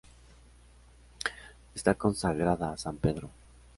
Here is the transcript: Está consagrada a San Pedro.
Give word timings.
Está 1.75 1.93
consagrada 1.93 2.71
a 2.71 2.77
San 2.79 2.97
Pedro. 2.97 3.29